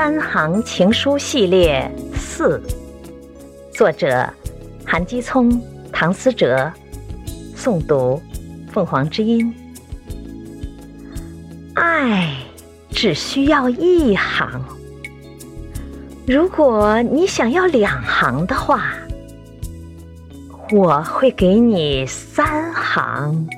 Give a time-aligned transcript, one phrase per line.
[0.00, 2.62] 三行情书系列四。
[3.74, 4.32] 作者
[4.86, 5.60] 韩基聪
[5.92, 6.72] 唐思哲
[7.56, 8.22] 诵读
[8.70, 9.52] 凤凰之音。
[11.74, 12.32] 爱
[12.90, 14.62] 只需要一行。
[16.28, 18.92] 如果你想要两行的话
[20.70, 23.48] 我会给你三行。